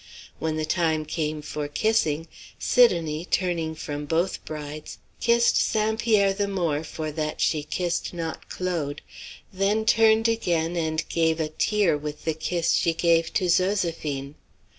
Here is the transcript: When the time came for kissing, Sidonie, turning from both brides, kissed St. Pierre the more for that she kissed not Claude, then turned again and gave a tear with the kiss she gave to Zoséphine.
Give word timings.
When 0.39 0.55
the 0.57 0.65
time 0.65 1.05
came 1.05 1.43
for 1.43 1.67
kissing, 1.67 2.27
Sidonie, 2.57 3.23
turning 3.25 3.75
from 3.75 4.05
both 4.07 4.43
brides, 4.45 4.97
kissed 5.19 5.57
St. 5.57 5.99
Pierre 5.99 6.33
the 6.33 6.47
more 6.47 6.83
for 6.83 7.11
that 7.11 7.39
she 7.39 7.61
kissed 7.61 8.11
not 8.11 8.49
Claude, 8.49 9.03
then 9.53 9.85
turned 9.85 10.27
again 10.27 10.75
and 10.75 11.07
gave 11.07 11.39
a 11.39 11.49
tear 11.49 11.95
with 11.99 12.25
the 12.25 12.33
kiss 12.33 12.71
she 12.73 12.95
gave 12.95 13.31
to 13.33 13.45
Zoséphine. 13.45 14.33